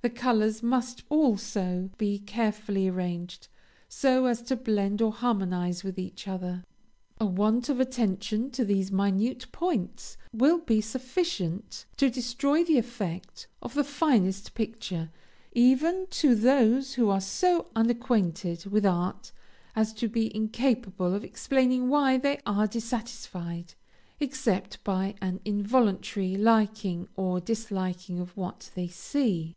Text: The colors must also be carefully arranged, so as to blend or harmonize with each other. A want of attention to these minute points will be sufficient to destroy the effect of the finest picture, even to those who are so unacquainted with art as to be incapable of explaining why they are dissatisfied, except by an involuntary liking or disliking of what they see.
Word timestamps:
The 0.00 0.10
colors 0.10 0.62
must 0.62 1.02
also 1.08 1.90
be 1.98 2.20
carefully 2.20 2.86
arranged, 2.86 3.48
so 3.88 4.26
as 4.26 4.40
to 4.42 4.54
blend 4.54 5.02
or 5.02 5.10
harmonize 5.10 5.82
with 5.82 5.98
each 5.98 6.28
other. 6.28 6.62
A 7.20 7.26
want 7.26 7.68
of 7.68 7.80
attention 7.80 8.52
to 8.52 8.64
these 8.64 8.92
minute 8.92 9.50
points 9.50 10.16
will 10.32 10.60
be 10.60 10.80
sufficient 10.80 11.84
to 11.96 12.10
destroy 12.10 12.62
the 12.62 12.78
effect 12.78 13.48
of 13.60 13.74
the 13.74 13.82
finest 13.82 14.54
picture, 14.54 15.10
even 15.52 16.06
to 16.10 16.36
those 16.36 16.94
who 16.94 17.08
are 17.10 17.20
so 17.20 17.66
unacquainted 17.74 18.66
with 18.66 18.86
art 18.86 19.32
as 19.74 19.92
to 19.94 20.06
be 20.06 20.34
incapable 20.34 21.12
of 21.12 21.24
explaining 21.24 21.88
why 21.88 22.16
they 22.18 22.40
are 22.46 22.68
dissatisfied, 22.68 23.74
except 24.20 24.82
by 24.84 25.16
an 25.20 25.40
involuntary 25.44 26.36
liking 26.36 27.08
or 27.16 27.40
disliking 27.40 28.20
of 28.20 28.36
what 28.36 28.70
they 28.76 28.86
see. 28.86 29.56